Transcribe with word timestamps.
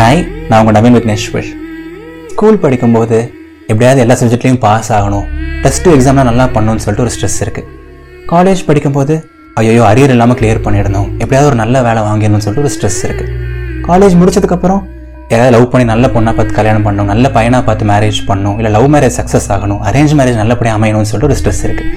Hi 0.00 0.20
நான் 0.48 0.60
உங்கள் 0.60 0.74
Naveen 0.74 0.94
Vigneshwar 0.96 1.48
school 2.32 2.58
படிக்கும்போது 2.62 3.16
எப்படியாவது 3.70 4.00
எல்லா 4.04 4.14
சப்ஜெக்ட்லேயும் 4.20 4.60
பாஸ் 4.62 4.88
ஆகணும். 4.98 5.26
டெஸ்ட் 5.64 5.88
எக்ஸாம்லாம் 5.94 6.28
நல்லா 6.28 6.44
பண்ணணும்னு 6.54 6.82
சொல்லிட்டு 6.84 7.04
ஒரு 7.04 7.12
ஸ்ட்ரெஸ் 7.14 7.36
இருக்குது 7.44 7.66
காலேஜ் 8.30 8.60
படிக்கும்போது 8.68 9.14
ஐயோ 9.62 9.82
அரியர் 9.88 10.12
இல்லாமல் 10.14 10.38
கிளியர் 10.40 10.62
பண்ணிடணும். 10.66 11.08
எப்படியாவது 11.22 11.48
ஒரு 11.50 11.58
நல்ல 11.62 11.82
வேலை 11.88 12.04
வாங்கிடணும்னு 12.06 12.44
சொல்லிட்டு 12.46 12.64
ஒரு 12.66 12.72
ஸ்ட்ரெஸ் 12.76 13.00
இருக்குது 13.08 13.34
காலேஜ் 13.88 14.14
முடிச்சதுக்கப்புறம் 14.20 14.80
ஏதாவது 15.34 15.52
லவ் 15.56 15.66
பண்ணி 15.74 15.86
நல்ல 15.92 16.08
பொண்ணாக 16.14 16.34
பார்த்து 16.38 16.56
கல்யாணம் 16.60 16.86
பண்ணணும் 16.86 17.10
நல்ல 17.12 17.32
பையனாக 17.36 17.62
பார்த்து 17.68 17.90
மேரேஜ் 17.92 18.20
பண்ணணும் 18.30 18.56
இல்லை 18.62 18.72
லவ் 18.76 18.88
மேரேஜ் 18.94 19.18
சக்ஸஸ் 19.20 19.50
ஆகணும் 19.56 19.82
அரேஞ்ச் 19.90 20.14
மேரேஜ் 20.20 20.40
நல்லபடியாக 20.42 20.80
அமையணும்னு 20.80 21.10
சொல்லிட்டு 21.12 21.30
ஒரு 21.30 21.38
ஸ்ட்ரெஸ் 21.42 21.62
இருக்குது 21.68 21.92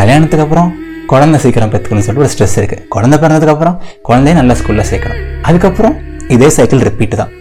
கல்யாணத்துக்கு 0.00 0.46
அப்புறம் 0.46 0.70
குழந்தை 1.12 1.40
சீக்கிரம் 1.44 1.74
பெற்றுக்கணும்னு 1.74 2.06
சொல்லிட்டு 2.08 2.26
ஒரு 2.26 2.34
ஸ்ட்ரெஸ் 2.36 2.58
இருக்குது 2.62 2.82
குழந்தை 2.96 3.18
பிறந்ததுக்கப்புறம் 3.26 3.76
குழந்தைய 4.10 4.36
நல்ல 4.40 4.58
ஸ்கூலில் 4.62 4.88
சேர்க்கணும். 4.92 5.22
அதுக்கப்புறம் 5.50 5.96
இதே 6.36 6.50
சைக்கிள் 6.56 6.84
ரிப்பீட் 6.88 7.20
தான். 7.22 7.32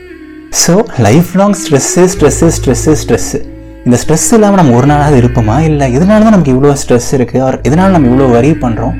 So 0.59 0.73
life 1.05 1.29
long 1.39 1.53
stress 1.59 2.01
stress 2.13 2.47
stress 2.55 2.93
stress 3.01 3.37
இந்த 3.85 3.97
ஸ்ட்ரெஸ் 4.01 4.25
இல்லாமல் 4.35 4.59
நம்ம 4.61 4.73
ஒரு 4.79 4.87
நாளாவது 4.91 5.17
இருப்போமா? 5.21 5.55
இல்லை 5.67 5.85
இதனால 5.95 6.23
தான் 6.25 6.33
நமக்கு 6.35 6.53
இவ்வளோ 6.55 6.71
ஸ்ட்ரெஸ் 6.81 7.07
இருக்குது 7.17 7.41
ஆர் 7.45 7.57
இதனால 7.67 7.91
நம்ம 7.95 8.09
இவ்வளோ 8.11 8.25
வரி 8.31 8.51
பண்ணுறோம் 8.63 8.95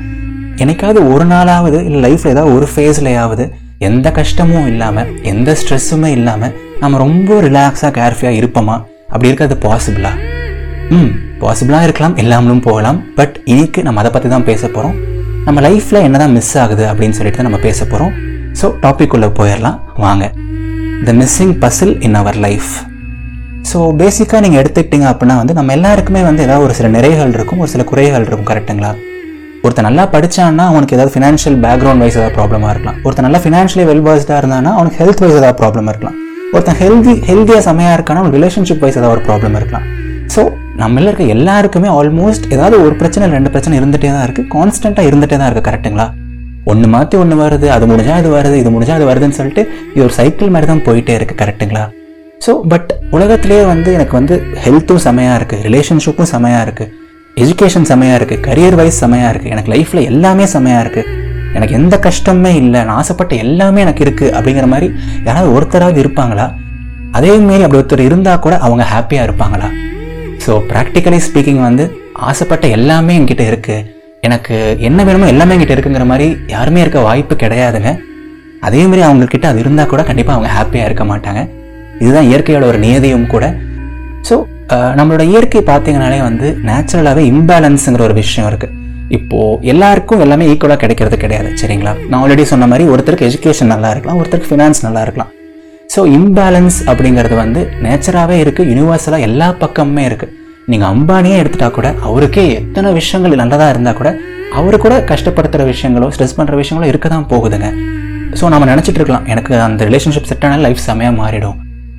என்னைக்காவது 0.62 1.00
ஒரு 1.14 1.24
நாளாவது 1.32 1.78
இல்லை 1.88 2.00
லைஃப்பில் 2.06 2.32
ஏதாவது 2.34 2.54
ஒரு 2.56 2.66
ஃபேஸ்லையாவது 2.72 3.44
எந்த 3.88 4.10
கஷ்டமும் 4.18 4.66
இல்லாமல் 4.72 5.10
எந்த 5.32 5.56
ஸ்ட்ரெஸ்ஸுமே 5.60 6.10
இல்லாமல் 6.18 6.54
நம்ம 6.80 6.98
ரொம்ப 7.04 7.40
ரிலாக்ஸாக 7.46 7.92
கேர்ஃபியாக 7.98 8.38
இருப்போமா? 8.40 8.76
அப்படி 9.12 9.28
இருக்கிறது 9.30 9.58
பாசிபிளா 9.66 10.12
ம் 10.96 11.10
பாசிபிளாக 11.42 11.86
இருக்கலாம் 11.88 12.16
இல்லாமலும் 12.22 12.64
போகலாம். 12.68 12.98
பட் 13.18 13.36
இன்னைக்கு 13.52 13.82
நம்ம 13.82 14.00
அதை 14.00 14.12
பற்றி 14.14 14.28
தான் 14.28 14.48
பேச 14.50 14.62
போகிறோம் 14.68 14.96
நம்ம 15.46 15.60
லைஃப்பில் 15.68 16.04
என்ன 16.06 16.18
தான் 16.18 16.34
மிஸ் 16.38 16.54
ஆகுது 16.64 16.86
அப்படின்னு 16.90 17.16
சொல்லிட்டு 17.18 17.40
தான் 17.40 17.50
நம்ம 17.50 17.62
பேச 17.68 17.84
போகிறோம் 17.84 18.12
ஸோ 18.60 18.66
டாபிக் 18.84 19.14
உள்ளே 19.16 19.28
போயிடலாம். 19.40 19.78
வாங்க. 20.06 20.24
The 21.06 21.12
missing 21.20 21.54
puzzle 21.62 21.94
in 22.06 22.16
our 22.18 22.36
life 22.44 22.68
so 23.70 23.78
பேசிக்காக 24.00 24.40
நீங்கள் 24.44 24.60
எடுத்துக்கிட்டீங்க 24.60 25.06
அப்படின்னா 25.12 25.36
வந்து 25.40 25.54
நம்ம 25.58 25.72
எல்லாருக்குமே 25.76 26.20
வந்து 26.26 26.44
ஏதாவது 26.46 26.64
ஒரு 26.66 26.74
சில 26.78 26.88
நிறைகள் 26.96 27.32
இருக்கும் 27.36 27.60
ஒரு 27.64 27.70
சில 27.72 27.84
குறைகள் 27.90 28.26
இருக்கும் 28.28 28.48
கரெக்ட்டுங்களா 28.50 28.90
ஒருத்தன் 29.64 29.86
நல்லா 29.88 30.04
படித்தான்னா 30.12 30.64
அவனுக்கு 30.72 30.96
ஏதாவது 30.96 31.12
ஃபினான்ஷியல் 31.14 31.58
பேக்ரவுண்ட் 31.64 32.02
வைஸ் 32.04 32.18
ஏதாவது 32.20 32.36
ப்ராப்ளமாக 32.38 32.70
இருக்கலாம். 32.74 32.96
ஒருத்தன் 33.04 33.26
நல்லா 33.28 33.40
ஃபினான்ஷியலி 33.44 33.86
வெல் 33.90 34.04
பர்ஸ்டாக 34.06 34.40
இருந்தானா 34.42 34.70
அவனுக்கு 34.78 35.00
ஹெல்த் 35.02 35.22
வைஸ் 35.24 35.36
ஏதாவது 35.40 35.58
ப்ராப்ளம் 35.62 35.90
இருக்கலாம். 35.92 36.16
ஒருத்தன் 36.54 36.80
ஹெல்தி 36.84 37.14
ஹெல்த்தியாக 37.28 37.62
செமையாக 37.68 37.98
இருக்கானா 37.98 38.22
அவனுக்கு 38.22 38.40
ரிலேஷன்ஷிப் 38.40 38.82
வைஸ் 38.86 38.98
ஏதாவது 39.00 39.14
ஒரு 39.16 39.24
ப்ராப்ளம் 39.28 39.56
இருக்கலாம். 39.60 39.86
ஸோ 40.34 40.42
நம்ம 40.82 41.06
இருக்க 41.06 41.34
எல்லாருக்குமே 41.36 41.90
ஆல்மோஸ்ட் 41.98 42.48
ஏதாவது 42.56 42.76
ஒரு 42.86 42.94
பிரச்சனை 43.02 43.34
ரெண்டு 43.36 43.52
பிரச்சனை 43.54 43.76
இருந்துகிட்டே 43.82 44.12
தான் 44.16 44.26
இருக்குது 44.28 44.50
கான்ஸ்டண்ட்டாக 44.56 45.08
இருந்துகிட்டே 45.10 45.38
தான் 45.40 45.48
இருக்குது 45.50 45.70
கரெக்ட்டுங்களா 45.70 46.08
ஒன்று 46.66 46.88
மாற்றி 46.88 47.16
ஒன்று 47.16 47.36
வருது 47.36 47.66
அது 47.70 47.86
முடிஞ்சா 47.86 48.18
இது 48.18 48.28
வருது 48.28 48.56
இது 48.56 48.70
முடிஞ்சால் 48.70 48.96
அது 48.96 49.06
வருதுன்னு 49.10 49.30
சொல்லிட்டு 49.30 49.62
இது 49.94 50.04
ஒரு 50.04 50.12
சைக்கிள் 50.12 50.50
மாதிரி 50.50 50.66
தான் 50.66 50.84
போயிட்டே 50.84 51.14
இருக்குது 51.18 51.38
கரெக்ட்டுங்களா 51.38 51.84
ஸோ 52.40 52.52
பட் 52.68 52.90
உலகத்துலேயே 53.10 53.64
வந்து 53.64 53.92
எனக்கு 53.92 54.14
வந்து 54.16 54.34
ஹெல்த்தும் 54.64 54.98
செமையாக 54.98 55.38
இருக்குது 55.38 55.62
ரிலேஷன்ஷிப்பும் 55.62 56.26
செமையாக 56.26 56.64
இருக்குது 56.64 56.90
எஜுகேஷன் 57.36 57.84
செமையாக 57.84 58.18
இருக்குது 58.18 58.42
கரியர் 58.42 58.74
வைஸ் 58.74 58.98
செமையாக 58.98 59.32
இருக்குது 59.32 59.50
எனக்கு 59.50 59.70
லைஃப்பில் 59.70 60.04
எல்லாமே 60.04 60.44
செமையாக 60.46 60.82
இருக்குது 60.84 61.20
எனக்கு 61.52 61.74
எந்த 61.74 61.98
கஷ்டமே 61.98 62.54
இல்லை 62.54 62.80
நான் 62.84 62.96
ஆசைப்பட்ட 62.96 63.34
எல்லாமே 63.36 63.80
எனக்கு 63.80 64.04
இருக்குது 64.04 64.32
அப்படிங்கிற 64.32 64.66
மாதிரி 64.66 64.88
யாராவது 65.24 65.54
ஒருத்தராவது 65.54 65.98
இருப்பாங்களா? 65.98 66.46
அதே 67.14 67.38
மாரி 67.38 67.62
அப்படி 67.62 67.80
ஒருத்தர் 67.82 68.00
இருந்தால் 68.00 68.38
கூட 68.38 68.58
அவங்க 68.58 68.82
ஹாப்பியாக 68.82 69.26
இருப்பாங்களா? 69.26 69.68
ஸோ 70.46 70.52
ப்ராக்டிக்கலி 70.70 71.16
ஸ்பீக்கிங் 71.16 71.60
வந்து 71.60 71.84
ஆசைப்பட்ட 72.20 72.66
எல்லாமே 72.66 73.16
என்கிட்ட 73.16 73.42
இருக்குது 73.46 74.01
எனக்கு 74.26 74.56
என்ன 74.88 75.04
வேணுமோ 75.06 75.28
எல்லாமே 75.32 75.52
என்கிட்ட 75.54 75.74
இருக்குங்கிற 75.76 76.04
மாதிரி 76.10 76.26
யாருமே 76.52 76.80
இருக்க 76.82 76.98
வாய்ப்பு 77.06 77.34
கிடையாதுங்க. 77.42 77.90
அதே 78.66 78.82
மாதிரி 78.88 79.02
அவங்கக்கிட்ட 79.06 79.46
அது 79.50 79.60
இருந்தால் 79.62 79.88
கூட 79.92 80.02
கண்டிப்பாக 80.08 80.36
அவங்க 80.36 80.50
ஹாப்பியாக 80.56 80.88
இருக்க 80.88 81.04
மாட்டாங்க. 81.08 81.40
இதுதான் 82.02 82.28
இயற்கையோட 82.30 82.64
ஒரு 82.72 82.78
நியதியும் 82.84 83.26
கூட. 83.34 83.44
ஸோ 84.28 84.36
நம்மளோட 84.98 85.24
இயற்கை 85.30 85.62
பார்த்தீங்கனாலே 85.70 86.20
வந்து 86.28 86.48
நேச்சுரலாகவே 86.68 87.22
இம்பேலன்ஸுங்கிற 87.32 88.04
ஒரு 88.08 88.14
விஷயம் 88.20 88.48
இருக்குது 88.50 88.76
இப்போது 89.16 89.66
எல்லாருக்கும் 89.72 90.22
எல்லாமே 90.24 90.44
ஈக்குவலாக 90.52 90.80
கிடைக்கிறது 90.82 91.16
கிடையாது 91.24 91.48
சரிங்களா? 91.62 91.92
நான் 92.10 92.20
ஆல்ரெடி 92.22 92.44
சொன்ன 92.52 92.68
மாதிரி 92.72 92.84
ஒருத்தருக்கு 92.92 93.28
எஜுகேஷன் 93.30 93.72
நல்லா 93.74 93.90
இருக்கலாம் 93.94 94.20
ஒருத்தருக்கு 94.20 94.50
ஃபினான்ஸ் 94.52 94.82
நல்லா 94.86 95.02
இருக்கலாம். 95.06 95.32
ஸோ 95.94 96.02
இம்பேலன்ஸ் 96.18 96.78
அப்படிங்கிறது 96.90 97.36
வந்து 97.42 97.62
நேச்சராகவே 97.86 98.38
இருக்குது 98.44 98.68
யூனிவர்சலாக 98.72 99.26
எல்லா 99.30 99.48
பக்கமுமே 99.64 100.04
இருக்குது 100.10 100.32
நீங்கள் 100.70 100.90
அம்பானியே 100.92 101.36
எடுத்துட்டா 101.42 101.68
கூட 101.76 101.88
அவருக்கே 102.06 102.44
எத்தனை 102.58 102.88
விஷயங்கள் 102.98 103.40
நல்லதாக 103.40 103.72
இருந்தால் 103.74 103.96
கூட 104.00 104.10
அவரு 104.58 104.76
கூட 104.84 104.94
கஷ்டப்படுத்துகிற 105.10 105.64
விஷயங்களோ 105.72 106.08
ஸ்ட்ரெஸ் 106.14 106.36
பண்ணுற 106.38 106.56
விஷயங்களோ 106.60 106.88
இருக்க 106.92 107.06
தான் 107.14 107.26
போகுதுங்க. 107.32 107.68
ஸோ 108.38 108.44
நம்ம 108.52 108.66
நினச்சிட்டு 108.72 108.98
இருக்கலாம். 109.00 109.24
எனக்கு 109.32 109.52
அந்த 109.66 109.82
ரிலேஷன்ஷிப் 109.88 110.28
செட் 110.30 110.44
ஆனால் 110.48 110.62
லைஃப் 110.66 110.82
செம்மையாக 110.88 111.14
மாறிடும். 111.20 111.56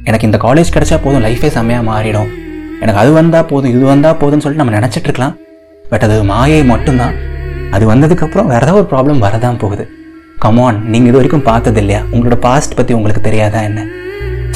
எனக்கு 0.09 0.28
இந்த 0.29 0.38
காலேஜ் 0.46 0.74
கிடைச்சா 0.75 0.97
போதும் 1.06 1.24
லைஃபே 1.28 1.50
செம்மையாக 1.57 1.85
மாறிடும். 1.90 2.29
எனக்கு 2.84 3.01
அது 3.03 3.12
வந்தால் 3.19 3.47
போதும் 3.51 3.72
இது 3.75 3.84
வந்தால் 3.94 4.18
போதும்னு 4.22 4.44
சொல்லிட்டு 4.46 4.63
நம்ம 4.63 4.75
நினச்சிட்டு 4.80 5.07
இருக்கலாம். 5.09 5.35
பட் 5.91 6.06
அது 6.07 6.16
மாயை 6.31 6.62
மட்டும்தான். 6.74 7.16
அது 7.75 7.84
வந்ததுக்கப்புறம் 7.91 8.50
வேறு 8.53 8.63
ஏதாவது 8.66 8.81
ஒரு 8.81 8.90
ப்ராப்ளம் 8.94 9.22
வரதான் 9.25 9.59
போகுது. 9.66 9.85
கமான் 10.45 10.80
நீங்கள் 10.94 11.09
இது 11.09 11.19
வரைக்கும் 11.19 11.45
பார்த்தது 11.51 11.80
இல்லையா? 11.84 12.01
உங்களோட 12.13 12.38
பாஸ்ட் 12.47 12.78
பற்றி 12.80 12.94
உங்களுக்கு 12.97 13.22
தெரியாதா 13.28 13.62
என்ன? 13.69 13.81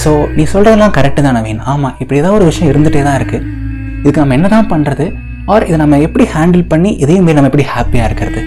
ஸோ 0.04 0.12
நீ 0.38 0.44
சொல்கிறதெல்லாம் 0.54 0.96
கரெக்டு 0.98 1.22
தான் 1.28 1.38
நவீன். 1.40 1.62
ஆமாம் 1.74 1.96
இப்படி 2.02 2.20
ஏதாவது 2.22 2.38
ஒரு 2.40 2.48
விஷயம் 2.52 2.72
இருந்துகிட்டே 2.74 3.04
தான் 3.08 3.18
இருக்குது 3.20 3.66
இதுக்கு 4.08 4.22
நம்ம 4.24 4.36
என்ன 4.40 4.48
தான் 4.56 4.68
பண்ணுறது 4.74 5.06
ஆர் 5.54 5.64
இதை 5.68 5.78
நம்ம 5.82 5.98
எப்படி 6.08 6.26
ஹேண்டில் 6.34 6.64
பண்ணி 6.72 6.92
இதையும் 7.04 7.26
மீறி 7.28 7.38
நம்ம 7.38 7.50
எப்படி 7.50 7.66
ஹாப்பியாக 7.72 8.08
இருக்கிறது? 8.10 8.42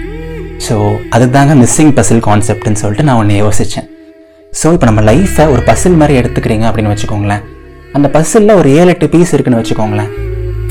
ஸோ 0.65 0.75
அதுதாங்க 1.15 1.53
மிஸ்ஸிங் 1.59 1.91
பசில் 1.97 2.21
கான்செப்ட்னு 2.27 2.79
சொல்லிட்டு 2.81 3.05
நான் 3.07 3.19
ஒன்று 3.21 3.35
யோசித்தேன் 3.43 3.87
ஸோ 4.59 4.71
இப்போ 4.75 4.87
நம்ம 4.89 5.01
லைஃப்பை 5.09 5.45
ஒரு 5.53 5.61
பசில் 5.69 5.97
மாதிரி 6.01 6.15
எடுத்துக்கிறீங்க 6.21 6.65
அப்படின்னு 6.69 6.91
வச்சுக்கோங்களேன். 6.93 7.43
அந்த 7.97 8.07
பசிலில் 8.15 8.57
ஒரு 8.61 8.69
ஏழு 8.79 8.89
எட்டு 8.95 9.07
பீஸ் 9.13 9.33
இருக்குன்னு 9.35 9.61
வச்சுக்கோங்களேன். 9.61 10.11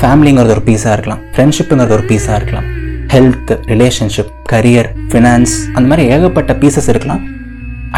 ஃபேமிலிங்கிறது 0.01 0.53
ஒரு 0.57 0.63
பீஸாக 0.69 0.95
இருக்கலாம். 0.97 1.21
ஃப்ரெண்ட்ஷிப்புங்கிறது 1.33 1.95
ஒரு 1.97 2.05
பீஸாக 2.11 2.37
இருக்கலாம். 2.39 2.67
ஹெல்த் 3.15 3.51
ரிலேஷன்ஷிப் 3.73 4.31
கரியர் 4.53 4.89
ஃபினான்ஸ் 5.11 5.55
அந்த 5.75 5.85
மாதிரி 5.91 6.05
ஏகப்பட்ட 6.15 6.53
பீசஸ் 6.63 6.89
இருக்கலாம். 6.93 7.21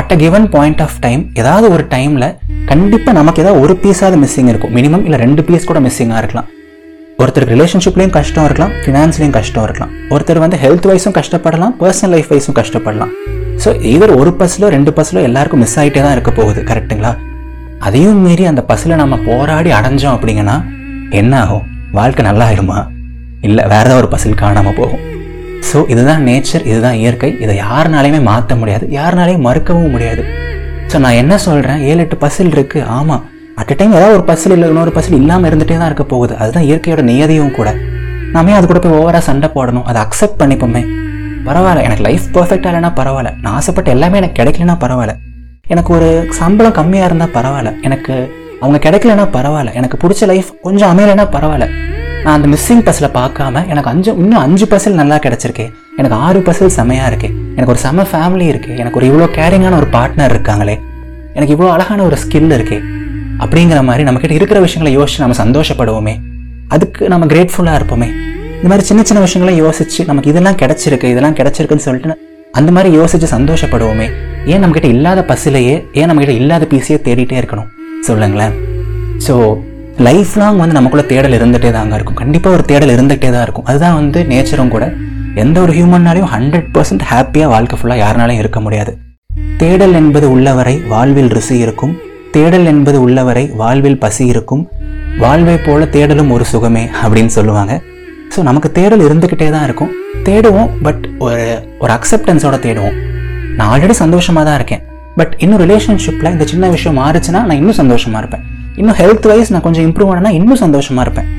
At 0.01 0.13
a 0.15 0.19
given 0.23 0.49
point 0.57 0.83
of 0.87 0.97
time 1.05 1.23
ஏதாவது 1.43 1.67
ஒரு 1.75 1.85
டைமில் 1.95 2.29
கண்டிப்பாக 2.71 3.17
நமக்கு 3.21 3.41
ஏதாவது 3.45 3.61
ஒரு 3.65 3.75
பீஸாவது 3.85 4.19
மிஸ்ஸிங் 4.25 4.51
இருக்கும். 4.53 4.75
மினிமம் 4.79 5.05
இல்லை 5.07 5.19
ரெண்டு 5.25 5.43
பீஸ் 5.49 5.71
கூட 5.71 5.81
மிஸ்ஸிங்காக 5.87 6.21
இருக்கலாம். 6.23 6.49
ஒருத்தருக்கு 7.23 7.55
ரிலேஷன்ஷிப்லேயும் 7.55 8.15
கஷ்டம் 8.17 8.45
இருக்கலாம் 8.47 8.73
ஃபினான்ஸ்லேயும் 8.83 9.35
கஷ்டம் 9.37 9.65
இருக்கலாம். 9.67 9.91
ஒருத்தர் 10.13 10.41
வந்து 10.43 10.57
ஹெல்த் 10.63 10.87
வைஸும் 10.91 11.15
கஷ்டப்படலாம் 11.19 11.73
பர்சனல் 11.81 12.13
லைஃப் 12.15 12.31
வைஸும் 12.33 12.57
கஷ்டப்படலாம். 12.59 13.11
ஸோ 13.63 13.69
இதர் 13.93 14.13
ஒரு 14.21 14.31
பஸ்ஸிலோ 14.39 14.67
ரெண்டு 14.75 14.91
பஸ்ஸில் 14.97 15.19
எல்லாருக்கும் 15.27 15.61
மிஸ் 15.63 15.77
ஆகிட்டே 15.81 16.01
தான் 16.05 16.15
இருக்க 16.17 16.31
போகுது 16.39 16.61
கரெக்ட்டுங்களா 16.69 17.11
அதையும் 17.87 18.21
மீறி 18.25 18.43
அந்த 18.51 18.61
பஸ்ஸில் 18.69 18.99
நம்ம 19.01 19.15
போராடி 19.29 19.71
அடைஞ்சோம் 19.79 20.15
அப்படிங்கன்னா 20.15 20.55
என்ன 21.19 21.33
ஆகும்? 21.43 21.65
வாழ்க்கை 21.97 22.23
நல்லா 22.29 22.45
ஆயிடுமா 22.49 22.77
இல்லை 23.47 23.63
வேற 23.73 23.85
ஏதாவது 23.87 24.01
ஒரு 24.01 24.09
பசில் 24.13 24.39
காணாமல் 24.43 24.77
போகும். 24.79 25.03
ஸோ 25.69 25.79
இதுதான் 25.93 26.23
நேச்சர் 26.29 26.65
இதுதான் 26.71 26.97
இயற்கை. 27.01 27.29
இதை 27.43 27.53
யாருனாலையுமே 27.65 28.21
மாற்ற 28.29 28.55
முடியாது 28.61 28.85
யாருனாலையும் 28.99 29.45
மறுக்கவும் 29.47 29.93
முடியாது. 29.95 30.23
ஸோ 30.91 30.99
நான் 31.05 31.19
என்ன 31.21 31.33
சொல்கிறேன் 31.47 31.83
ஏழு 31.89 32.01
எட்டு 32.05 32.17
பசில் 32.23 32.53
இருக்குது 32.55 32.87
ஆமாம் 32.97 33.23
அட் 33.55 33.71
அ 33.71 33.75
டைம் 33.77 33.91
ஏதாவது 33.91 34.13
ஒரு 34.13 34.23
பசில் 34.27 34.51
இல்லை 34.51 34.69
இன்னொரு 34.69 34.91
பசில் 34.95 35.17
இல்லாமல் 35.21 35.51
இருந்துகிட்டே 35.51 35.77
தான் 35.77 35.85
இருக்க 35.85 36.03
போகுது. 36.03 36.37
அதுதான் 36.37 36.63
இயற்கையோட 36.63 37.01
நியதியும் 37.01 37.51
கூட. 37.51 37.75
நாமே 38.31 38.53
அது 38.53 38.67
கூட 38.67 38.79
போய் 38.79 38.97
ஓவராக 38.99 39.17
சண்டை 39.17 39.49
போடணும். 39.55 39.83
அதை 39.83 40.01
அக்செப்ட் 40.01 40.39
பண்ணிப்போமே. 40.39 40.81
பரவாயில்ல 41.45 41.81
எனக்கு 41.81 42.03
லைஃப் 42.03 42.25
பர்ஃபெக்டாக 42.33 42.71
இல்லைனா 42.71 42.91
பரவாயில்ல. 42.99 43.31
நான் 43.41 43.53
ஆசைப்பட்ட 43.53 43.91
எல்லாமே 43.91 44.17
எனக்கு 44.17 44.43
கிடைக்கலனா 44.43 44.75
பரவாயில்ல. 44.85 45.15
எனக்கு 45.67 45.93
ஒரு 45.93 46.27
சம்பளம் 46.29 46.73
கம்மியாக 46.73 47.03
இருந்தால் 47.03 47.33
பரவாயில்ல. 47.33 47.81
எனக்கு 47.81 48.35
அவங்க 48.61 48.89
கிடைக்கலனா 48.89 49.27
பரவாயில்ல. 49.37 49.73
எனக்கு 49.73 50.07
பிடிச்ச 50.07 50.25
லைஃப் 50.25 50.49
கொஞ்சம் 50.61 50.97
அமையலைன்னா 50.97 51.27
பரவாயில்ல. 51.31 51.67
நான் 52.23 52.41
அந்த 52.41 52.47
மிஸ்ஸிங் 52.47 52.83
பஸ்ஸில் 52.83 53.09
பார்க்காம 53.09 53.67
எனக்கு 53.67 53.89
அஞ்சு 53.89 54.15
இன்னும் 54.15 54.39
அஞ்சு 54.39 54.65
பர்சல் 54.65 54.99
நல்லா 55.01 55.15
கிடச்சிருக்கு. 55.15 55.73
எனக்கு 55.97 56.15
ஆறு 56.15 56.39
பர்சல் 56.39 56.75
செமையாக 56.77 57.05
இருக்கு. 57.05 57.29
எனக்கு 57.55 57.67
ஒரு 57.67 57.77
செம 57.77 58.05
ஃபேமிலி 58.11 58.47
இருக்குது 58.53 58.77
எனக்கு 58.77 58.99
ஒரு 58.99 59.07
இவ்வளோ 59.11 59.29
கேரிங்கான 59.39 59.75
ஒரு 59.75 59.87
பார்ட்னர் 59.91 60.29
இருக்காங்களே. 60.29 60.79
எனக்கு 61.33 61.55
இவ்வளோ 61.55 61.69
அழகான 61.69 62.03
ஒரு 62.03 62.17
ஸ்கில் 62.23 62.53
இருக்குது 62.57 63.01
அப்படிங்கிற 63.39 63.83
மாதிரி 63.83 64.03
நம்மக்கிட்ட 64.07 64.31
இருக்கிற 64.31 64.59
விஷயங்களை 64.59 64.91
யோசிச்சு 64.97 65.23
நம்ம 65.23 65.37
சந்தோஷப்படுவோமே. 65.43 66.13
அதுக்கு 66.67 67.07
நம்ம 67.07 67.25
கிரேட்ஃபுல்லாக 67.25 67.79
இருப்போமே. 67.79 68.09
இந்த 68.57 68.67
மாதிரி 68.71 68.87
சின்ன 68.87 69.03
சின்ன 69.03 69.21
விஷயங்களை 69.21 69.55
யோசிச்சு 69.61 70.05
நமக்கு 70.05 70.29
இதெல்லாம் 70.29 70.57
கிடைச்சிருக்கு 70.61 71.07
இதெல்லாம் 71.13 71.35
கிடச்சிருக்குன்னு 71.39 71.85
சொல்லிட்டு 71.87 72.17
அந்த 72.51 72.71
மாதிரி 72.71 72.97
யோசிச்சு 72.97 73.27
சந்தோஷப்படுவோமே. 73.35 74.07
ஏன் 74.45 74.61
நம்மக்கிட்ட 74.61 74.89
இல்லாத 74.95 75.25
பஸ்ஸிலேயே 75.29 75.75
ஏன் 75.93 76.09
நம்மக்கிட்ட 76.09 76.35
இல்லாத 76.41 76.67
பீஸையே 76.71 76.97
தேடிட்டே 77.07 77.37
இருக்கணும்? 77.41 77.69
சொல்லுங்களேன். 78.01 78.53
ஸோ 79.27 79.57
லைஃப் 79.97 80.35
லாங் 80.35 80.57
வந்து 80.57 80.75
நமக்குள்ள 80.77 81.05
தேடல் 81.05 81.37
இருந்துகிட்டே 81.39 81.71
தாங்க 81.71 81.95
இருக்கும். 81.95 82.15
கண்டிப்பாக 82.15 82.55
ஒரு 82.55 82.63
தேடல் 82.65 82.95
இருந்துகிட்டே 82.95 83.31
தான் 83.31 83.41
இருக்கும். 83.41 83.65
அதுதான் 83.65 83.93
வந்து 83.93 84.23
நேச்சரும் 84.23 84.67
கூட 84.67 84.93
எந்த 85.35 85.61
ஒரு 85.61 85.73
ஹியூமன்னாலையும் 85.73 86.31
ஹண்ட்ரட் 86.35 86.69
பர்சன்ட் 86.75 87.05
ஹாப்பியாக 87.11 87.47
வாழ்க்கை 87.47 87.79
ஃபுல்லாக 87.79 88.03
யாருனாலையும் 88.03 88.41
இருக்க 88.43 88.59
முடியாது. 88.59 88.97
தேடல் 89.57 89.93
என்பது 89.93 90.31
உள்ளவரை 90.31 90.75
வாழ்வில் 90.87 91.29
ருசி 91.29 91.57
இருக்கும் 91.57 91.93
தேடல் 92.35 92.67
என்பது 92.71 92.97
உள்ளவரை 93.05 93.43
வாழ்வில் 93.61 93.99
பசி 94.03 94.23
இருக்கும் 94.33 94.61
வாழ்வை 95.23 95.55
போல 95.65 95.81
தேடலும் 95.95 96.31
ஒரு 96.35 96.45
சுகமே 96.51 96.83
அப்படின்னு 97.01 97.31
சொல்லுவாங்க. 97.35 97.73
ஸோ 98.33 98.39
நமக்கு 98.47 98.69
தேடல் 98.77 99.03
இருந்துக்கிட்டே 99.07 99.47
தான் 99.55 99.65
இருக்கும். 99.67 99.91
தேடுவோம் 100.27 100.69
பட் 100.85 101.03
ஒரு 101.25 101.43
ஒரு 101.83 101.91
அக்செப்டன்ஸோட 101.97 102.57
தேடுவோம். 102.65 102.95
நான் 103.57 103.69
ஆல்ரெடி 103.73 103.95
சந்தோஷமாக 104.03 104.43
தான் 104.47 104.57
இருக்கேன். 104.59 104.81
பட் 105.19 105.33
இன்னும் 105.43 105.61
ரிலேஷன்ஷிப்பில் 105.63 106.31
இந்த 106.35 106.45
சின்ன 106.51 106.69
விஷயம் 106.75 106.97
மாறுச்சுன்னா 107.01 107.41
நான் 107.49 107.59
இன்னும் 107.61 107.79
சந்தோஷமா 107.81 108.19
இருப்பேன். 108.23 108.43
இன்னும் 108.81 108.97
ஹெல்த் 109.01 109.27
வைஸ் 109.31 109.53
நான் 109.55 109.65
கொஞ்சம் 109.67 109.85
இம்ப்ரூவ் 109.87 110.11
ஆனா 110.15 110.31
இன்னும் 110.39 110.61
சந்தோஷமா 110.65 111.01
இருப்பேன். 111.05 111.29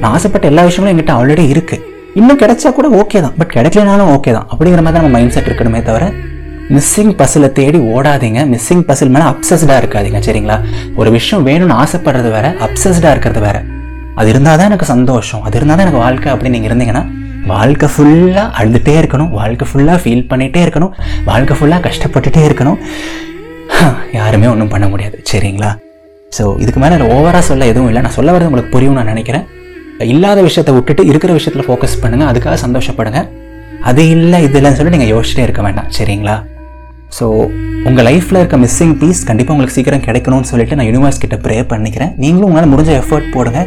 நான் 0.00 0.12
ஆசைப்பட்ட 0.16 0.46
எல்லா 0.52 0.64
விஷயங்களும் 0.68 0.92
என்கிட்ட 0.94 1.14
ஆல்ரெடி 1.18 1.46
இருக்கு. 1.54 1.78
இன்னும் 2.20 2.40
கிடைச்சா 2.42 2.70
கூட 2.78 2.88
ஓகே 3.00 3.20
தான். 3.26 3.34
பட் 3.40 3.52
கிடைக்கலனாலும் 3.56 4.12
ஓகே 4.16 4.32
தான். 4.38 4.48
அப்படிங்கிற 4.52 4.82
மாதிரி 4.84 4.96
தான் 4.96 5.06
நம்ம 5.06 5.16
மைண்ட் 5.18 5.34
செட் 5.36 5.48
இருக்கணுமே 5.50 5.82
தவிர 5.90 6.06
மிஸ்ஸிங் 6.74 7.12
பசில 7.20 7.48
தேடி 7.58 7.78
ஓடாதீங்க. 7.94 8.40
மிஸ்ஸிங் 8.52 8.84
பஸ்ஸில் 8.88 9.12
மேலே 9.14 9.26
அப்சஸ்டாக 9.32 9.76
இருக்காதீங்க 9.82 10.20
சரிங்களா? 10.26 10.56
ஒரு 11.00 11.10
விஷயம் 11.16 11.44
வேணும்னு 11.48 11.76
ஆசைப்படுறது 11.82 12.30
வேற 12.36 12.46
அப்சஸ்டாக 12.66 13.12
இருக்கிறது 13.14 13.40
வேற. 13.46 13.58
அது 14.20 14.28
இருந்தால் 14.32 14.58
தான் 14.58 14.68
எனக்கு 14.70 14.88
சந்தோஷம். 14.94 15.42
அது 15.46 15.56
இருந்தால் 15.58 15.78
தான் 15.78 15.86
எனக்கு 15.86 16.02
வாழ்க்கை 16.06 16.28
அப்படின்னு 16.32 16.56
நீங்கள் 16.56 16.70
இருந்தீங்கன்னா 16.70 17.04
வாழ்க்கை 17.52 17.88
ஃபுல்லாக 17.94 18.46
அழுதுகிட்டே 18.60 18.94
இருக்கணும். 19.00 19.30
வாழ்க்கை 19.38 19.66
ஃபுல்லாக 19.70 19.98
ஃபீல் 20.02 20.24
பண்ணிகிட்டே 20.30 20.62
இருக்கணும். 20.66 20.92
வாழ்க்கை 21.30 21.56
ஃபுல்லாக 21.58 21.80
கஷ்டப்பட்டுட்டே 21.86 22.42
இருக்கணும். 22.48 22.78
யாருமே 24.18 24.48
ஒன்றும் 24.54 24.72
பண்ண 24.74 24.86
முடியாது 24.92 25.18
சரிங்களா? 25.30 25.70
ஸோ 26.36 26.44
இதுக்கு 26.62 26.80
மேலே 26.84 26.96
ஓவராக 27.16 27.44
சொல்ல 27.50 27.66
எதுவும் 27.72 27.88
இல்லை. 27.90 28.02
நான் 28.06 28.16
சொல்ல 28.18 28.32
வரது 28.34 28.50
உங்களுக்கு 28.50 28.74
புரியும் 28.76 28.98
நான் 28.98 29.12
நினைக்கிறேன். 29.12 29.46
இல்லாத 30.14 30.38
விஷயத்தை 30.48 30.72
விட்டுட்டு 30.76 31.02
இருக்கிற 31.10 31.32
விஷயத்தில் 31.38 31.66
ஃபோக்கஸ் 31.68 32.00
பண்ணுங்கள் 32.02 32.30
அதுக்காக 32.32 32.58
சந்தோஷப்படுங்க. 32.66 33.20
அது 33.88 34.02
இல்லை 34.16 34.38
இது 34.46 34.56
இல்லைன்னு 34.58 34.78
சொல்லி 34.78 34.94
நீங்கள் 34.96 35.12
யோசிச்சிட்டே 35.14 35.46
இருக்க 35.46 35.62
வேண்டாம் 35.66 35.90
சரிங்களா? 35.96 36.36
ஸோ 37.16 37.26
உங்கள் 37.88 38.06
லைஃப்பில் 38.08 38.38
இருக்க 38.40 38.56
மிஸ்ஸிங் 38.62 38.94
பீஸ் 39.00 39.20
கண்டிப்பாக 39.28 39.54
உங்களுக்கு 39.54 39.76
சீக்கிரம் 39.76 40.06
கிடைக்கணும்னு 40.06 40.48
சொல்லிட்டு 40.52 40.76
நான் 40.78 40.88
யூனிவர்ஸ் 40.90 41.20
கிட்ட 41.24 41.36
ப்ரே 41.44 41.56
பண்ணிக்கிறேன். 41.72 42.10
நீங்களும் 42.22 42.48
உங்களால் 42.48 42.72
முடிஞ்ச 42.72 42.90
எஃபர்ட் 43.02 43.28
போடுங்க. 43.36 43.60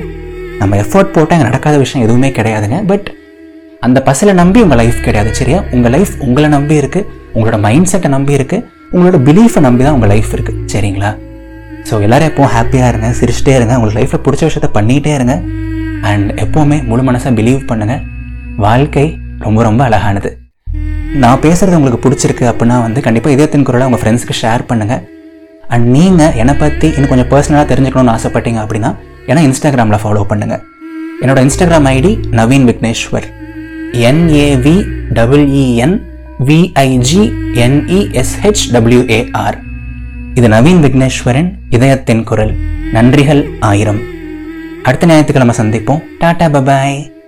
நம்ம 0.61 0.75
எஃபர்ட் 0.83 1.13
போட்டால் 1.15 1.35
அங்கே 1.37 1.47
நடக்காத 1.49 1.75
விஷயம் 1.83 2.03
எதுவுமே 2.07 2.29
கிடையாதுங்க. 2.37 2.79
பட் 2.91 3.07
அந்த 3.85 3.97
பஸ்ஸில் 4.07 4.37
நம்பி 4.41 4.59
உங்கள் 4.65 4.79
லைஃப் 4.81 4.97
கிடையாது 5.05 5.31
சரியா? 5.39 5.59
உங்கள் 5.75 5.93
லைஃப் 5.95 6.13
உங்களை 6.25 6.47
நம்பி 6.55 6.75
இருக்குது 6.81 7.05
உங்களோட 7.35 7.57
மைண்ட் 7.67 7.89
செட்டை 7.91 8.09
நம்பி 8.15 8.33
இருக்குது 8.39 8.65
உங்களோட 8.95 9.17
பிலீஃபை 9.27 9.61
நம்பி 9.67 9.83
தான் 9.85 9.95
உங்கள் 9.97 10.11
லைஃப் 10.13 10.31
இருக்குது 10.37 10.61
சரிங்களா? 10.73 11.11
ஸோ 11.87 12.01
எல்லோரும் 12.05 12.29
எப்போவும் 12.31 12.53
ஹாப்பியாக 12.55 12.91
இருங்க 12.91 13.09
சிரிச்சிட்டே 13.19 13.55
இருங்க. 13.59 13.73
உங்களுக்கு 13.79 13.99
லைஃப்பில் 13.99 14.23
பிடிச்ச 14.27 14.43
விஷயத்த 14.49 14.69
பண்ணிகிட்டே 14.77 15.13
இருங்க. 15.19 15.37
அண்ட் 16.11 16.29
எப்போவுமே 16.45 16.79
முழு 16.91 17.03
மனசாக 17.09 17.33
பிலீவ் 17.39 17.63
பண்ணுங்கள் 17.71 18.03
வாழ்க்கை 18.67 19.07
ரொம்ப 19.47 19.59
ரொம்ப 19.69 19.83
அழகானது. 19.89 20.31
நான் 21.13 21.39
பேசுகிறது 21.41 21.75
உங்களுக்கு 21.75 22.09
பிடிச்சிருக்கு 22.09 22.45
அப்படின்னா 22.51 22.81
வந்து 22.81 23.01
கண்டிப்பாக 23.01 23.35
இதயத்தின் 23.35 23.63
குரலை 23.63 23.87
உங்கள் 23.87 24.01
ஃப்ரெண்ட்ஸ்க்கு 24.01 24.35
ஷேர் 24.41 24.63
பண்ணுங்கள் 24.69 25.01
அண்ட் 25.67 25.87
நீங்கள் 25.87 26.33
என்னை 26.33 26.53
பற்றி 26.53 26.87
இன்னும் 26.87 27.07
கொஞ்சம் 27.07 27.31
பர்சனலாக 27.31 27.65
தெரிஞ்சுக்கணும்னு 27.71 28.13
ஆசைப்பட்டீங்க 28.15 28.59
அப்படின்னா 28.63 28.95
ஏன்னா 29.27 29.41
இன்ஸ்டாகிராமில் 29.47 30.01
ஃபாலோ 30.03 30.23
பண்ணுங்கள் 30.29 30.61
என்னோட 31.21 31.39
Instagram 31.45 31.87
ID 31.95 32.17
Naveen 32.31 32.67
Vigneshwar. 32.69 33.27
N A V 33.91 34.77
W N 35.13 36.01
V I G 36.45 37.23
N E S H 37.53 38.65
W A R 38.71 39.57
இது 40.33 40.47
நவீன் 40.47 40.81
விக்னேஸ்வரன் 40.85 41.53
இதயத்தின் 41.69 42.23
குரல். 42.23 42.53
நன்றிகள் 42.93 43.49
ஆயிரம். 43.59 44.01
அடுத்த 44.83 45.07
ஞாயிற்றுக்கிழமை 45.07 45.55
சந்திப்போம். 45.57 46.03
டாடா 46.19 46.47
பபாய் 46.47 47.18